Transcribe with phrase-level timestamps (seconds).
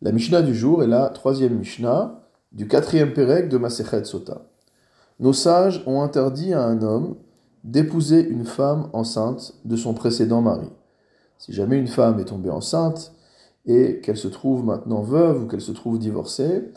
[0.00, 2.20] La Mishnah du jour est la troisième Mishnah
[2.52, 4.42] du quatrième Pérec de Masechet Sota.
[5.18, 7.16] Nos sages ont interdit à un homme
[7.64, 10.68] d'épouser une femme enceinte de son précédent mari.
[11.38, 13.12] Si jamais une femme est tombée enceinte
[13.66, 16.70] et qu'elle se trouve maintenant veuve ou qu'elle se trouve divorcée,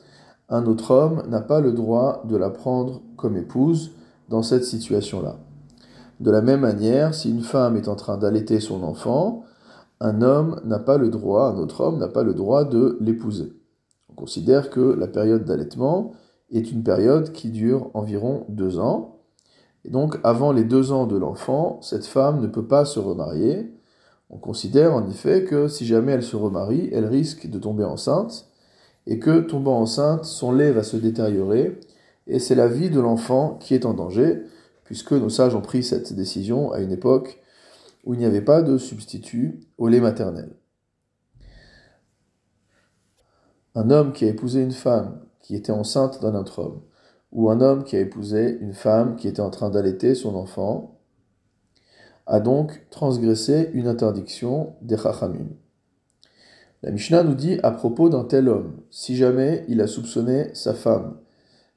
[0.49, 3.91] un autre homme n'a pas le droit de la prendre comme épouse
[4.29, 5.35] dans cette situation-là.
[6.21, 9.43] De la même manière, si une femme est en train d'allaiter son enfant,
[10.01, 13.53] un homme n'a pas le droit, un autre homme n'a pas le droit de l'épouser.
[14.09, 16.13] On considère que la période d'allaitement
[16.51, 19.19] est une période qui dure environ deux ans.
[19.85, 23.71] Et donc, avant les deux ans de l'enfant, cette femme ne peut pas se remarier.
[24.31, 28.47] On considère en effet que si jamais elle se remarie, elle risque de tomber enceinte,
[29.05, 31.79] et que tombant enceinte, son lait va se détériorer,
[32.25, 34.41] et c'est la vie de l'enfant qui est en danger,
[34.83, 37.40] puisque nos sages ont pris cette décision à une époque
[38.03, 40.55] où il n'y avait pas de substitut au lait maternel.
[43.75, 46.81] Un homme qui a épousé une femme qui était enceinte d'un autre homme,
[47.31, 50.99] ou un homme qui a épousé une femme qui était en train d'allaiter son enfant,
[52.27, 55.47] a donc transgressé une interdiction des Chachamim.
[56.83, 60.73] La Mishnah nous dit à propos d'un tel homme, si jamais il a soupçonné sa
[60.73, 61.17] femme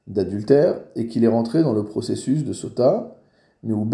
[0.07, 3.17] d'adultère et qu'il est rentré dans le processus de sota,
[3.63, 3.85] ou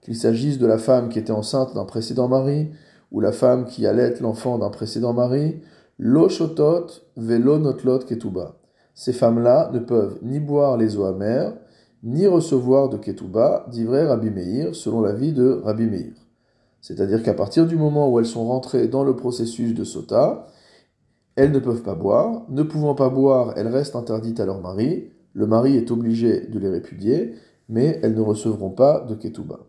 [0.00, 2.70] qu'il s'agisse de la femme qui était enceinte d'un précédent mari,
[3.10, 5.60] ou la femme qui allait l'enfant d'un précédent mari,
[5.98, 8.56] lo shotot velo notlot ketuba.
[8.94, 11.54] Ces femmes-là ne peuvent ni boire les eaux amères,
[12.02, 16.12] ni recevoir de ketuba, dit vrai Rabbi Meir, selon l'avis de Rabbi Meir.
[16.80, 20.46] C'est-à-dire qu'à partir du moment où elles sont rentrées dans le processus de sota,
[21.34, 22.44] elles ne peuvent pas boire.
[22.48, 25.10] Ne pouvant pas boire, elles restent interdites à leur mari.
[25.34, 27.34] Le mari est obligé de les répudier,
[27.68, 29.60] mais elles ne recevront pas de ketuba.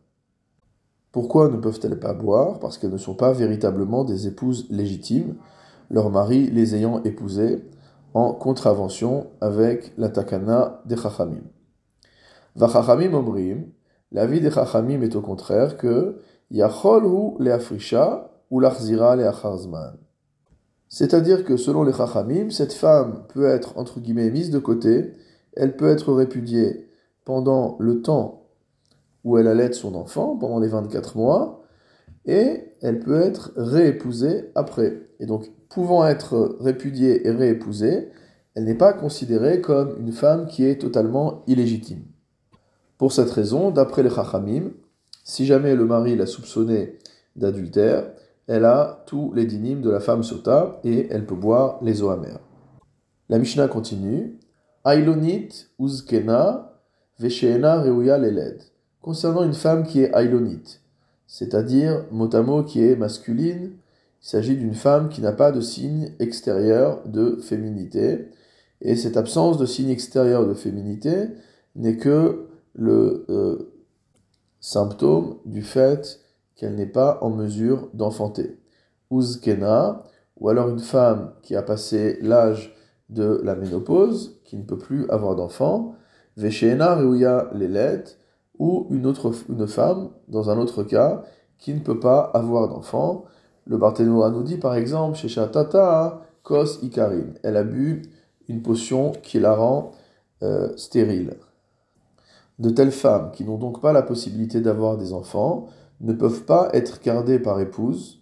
[1.12, 2.60] Pourquoi ne peuvent-elles pas boire?
[2.60, 5.36] Parce qu'elles ne sont pas véritablement des épouses légitimes,
[5.90, 7.64] leur mari les ayant épousées
[8.14, 11.44] en contravention avec la takana des chachamim.
[12.56, 13.66] Vachachamim omrim,
[14.12, 16.20] vie des chachamim est au contraire que
[16.52, 19.98] yachol hu leafrisha ou l'achzira leacharzman.
[20.90, 25.14] C'est-à-dire que selon les chachamim, cette femme peut être entre guillemets mise de côté,
[25.56, 26.90] elle peut être répudiée
[27.26, 28.39] pendant le temps
[29.24, 31.64] où elle allait son enfant pendant les 24 mois,
[32.26, 35.10] et elle peut être réépousée après.
[35.20, 38.10] Et donc, pouvant être répudiée et réépousée,
[38.56, 42.04] elle n'est pas considérée comme une femme qui est totalement illégitime.
[42.98, 44.72] Pour cette raison, d'après les Chachamim,
[45.24, 46.98] si jamais le mari l'a soupçonnée
[47.36, 48.12] d'adultère,
[48.48, 52.10] elle a tous les dynimes de la femme sota et elle peut boire les eaux
[52.10, 52.40] amères.
[53.30, 54.40] La Mishnah continue.
[54.84, 56.74] Ailonit uzkena
[57.20, 58.64] vesheena reuya leled
[59.02, 60.82] concernant une femme qui est ailonite,
[61.28, 63.72] c'est-à-dire motamo qui est masculine,
[64.22, 68.30] il s'agit d'une femme qui n'a pas de signe extérieur de féminité,
[68.82, 71.28] et cette absence de signe extérieur de féminité
[71.76, 73.72] n'est que le euh,
[74.60, 76.20] symptôme du fait
[76.56, 78.58] qu'elle n'est pas en mesure d'enfanter.
[79.12, 80.04] Uzkena,
[80.38, 82.76] ou alors une femme qui a passé l'âge
[83.10, 85.96] de la ménopause, qui ne peut plus avoir d'enfant,
[86.38, 88.04] Veshena Reuya Lelet,
[88.60, 91.24] ou une autre une femme, dans un autre cas,
[91.58, 93.26] qui ne peut pas avoir d'enfant.
[93.66, 98.04] Le Barthénois nous dit par exemple, chez Tata, Kos Ikarin, elle a bu
[98.48, 99.92] une potion qui la rend
[100.44, 101.36] euh, stérile.
[102.58, 105.68] De telles femmes, qui n'ont donc pas la possibilité d'avoir des enfants,
[106.02, 108.20] ne peuvent pas être gardées par épouse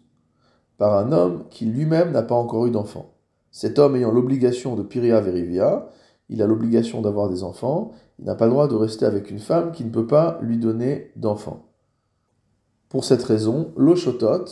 [0.78, 3.14] par un homme qui lui-même n'a pas encore eu d'enfant.
[3.52, 5.90] Cet homme ayant l'obligation de Piria Verivia,
[6.30, 9.40] il a l'obligation d'avoir des enfants, il n'a pas le droit de rester avec une
[9.40, 11.66] femme qui ne peut pas lui donner d'enfants.
[12.90, 14.46] Pour cette raison, l'eau chotot,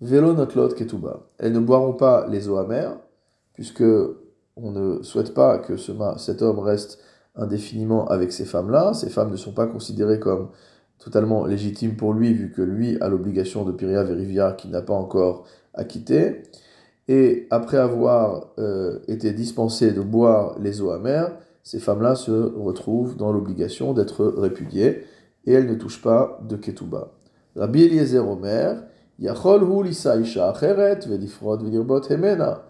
[0.00, 1.28] vélo notlot ketuba.
[1.38, 2.96] Elles ne boiront pas les eaux amères,
[3.54, 3.84] puisque
[4.56, 6.98] on ne souhaite pas que ce, cet homme reste
[7.34, 8.94] indéfiniment avec ces femmes-là.
[8.94, 10.50] Ces femmes ne sont pas considérées comme
[10.98, 14.94] totalement légitimes pour lui, vu que lui a l'obligation de Piria Verivia qui n'a pas
[14.94, 16.42] encore acquitté.
[17.10, 21.32] Et après avoir euh, été dispensé de boire les eaux amères,
[21.64, 25.02] ces femmes-là se retrouvent dans l'obligation d'être répudiées
[25.44, 27.10] et elles ne touchent pas de ketouba.
[27.56, 28.84] Rabbi Eliezer Omer,
[29.18, 32.62] Yachol hu isha acheret velifrod velirbot hemena.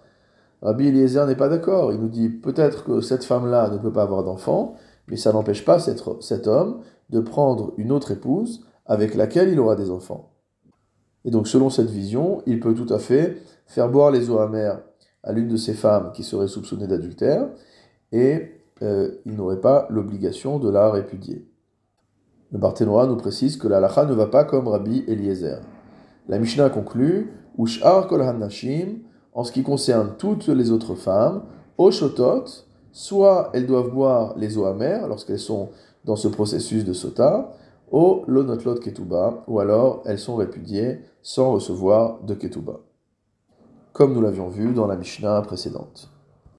[0.62, 1.92] Rabbi Eliezer n'est pas d'accord.
[1.92, 4.74] Il nous dit peut-être que cette femme-là ne peut pas avoir d'enfant,
[5.08, 9.76] mais ça n'empêche pas cet homme de prendre une autre épouse avec laquelle il aura
[9.76, 10.29] des enfants.
[11.24, 14.80] Et donc selon cette vision, il peut tout à fait faire boire les eaux amères
[15.22, 17.48] à l'une de ces femmes qui serait soupçonnée d'adultère,
[18.12, 18.52] et
[18.82, 21.46] euh, il n'aurait pas l'obligation de la répudier.
[22.52, 25.60] Le Barthénois nous précise que la ne va pas comme Rabbi Eliezer.
[26.28, 29.00] La Mishnah conclut Ushar kol hanashim
[29.32, 31.42] en ce qui concerne toutes les autres femmes,
[31.78, 32.44] au shotot,
[32.92, 35.70] soit elles doivent boire les eaux amères lorsqu'elles sont
[36.04, 37.52] dans ce processus de sota,
[37.90, 42.80] au lonotlot ketuba, ou alors elles sont répudiées sans recevoir de ketuba.
[43.92, 46.10] Comme nous l'avions vu dans la Mishnah précédente.